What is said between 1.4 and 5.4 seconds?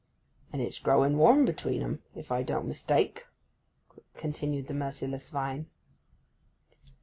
between 'em if I don't mistake,' continued the merciless